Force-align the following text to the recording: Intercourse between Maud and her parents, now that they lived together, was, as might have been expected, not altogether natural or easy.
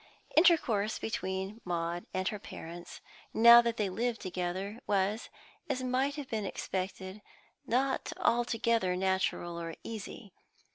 Intercourse 0.35 0.97
between 0.97 1.61
Maud 1.63 2.07
and 2.11 2.27
her 2.29 2.39
parents, 2.39 3.01
now 3.35 3.61
that 3.61 3.77
they 3.77 3.87
lived 3.87 4.19
together, 4.19 4.79
was, 4.87 5.29
as 5.69 5.83
might 5.83 6.15
have 6.15 6.27
been 6.27 6.43
expected, 6.43 7.21
not 7.67 8.11
altogether 8.17 8.95
natural 8.95 9.59
or 9.61 9.75
easy. 9.83 10.33